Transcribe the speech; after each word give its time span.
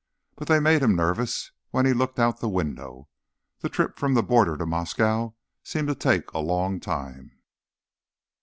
But 0.35 0.47
they 0.47 0.59
made 0.59 0.81
him 0.81 0.95
nervous 0.95 1.51
when 1.69 1.85
he 1.85 1.93
looked 1.93 2.17
out 2.17 2.39
the 2.39 2.49
window. 2.49 3.07
The 3.59 3.69
trip 3.69 3.99
from 3.99 4.15
the 4.15 4.23
border 4.23 4.57
to 4.57 4.65
Moscow 4.65 5.35
seemed 5.61 5.89
to 5.89 5.93
take 5.93 6.31
a 6.33 6.39
long 6.39 6.79
time. 6.79 7.39